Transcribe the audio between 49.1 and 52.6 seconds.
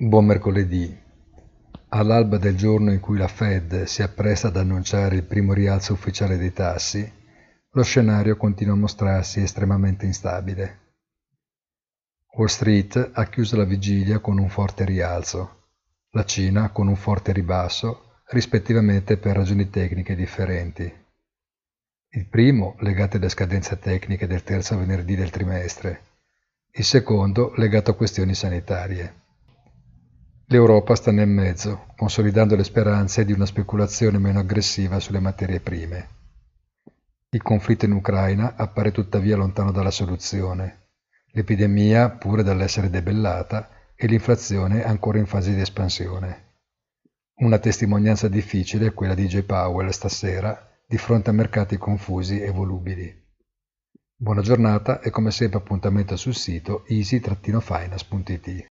di J. Powell stasera di fronte a mercati confusi e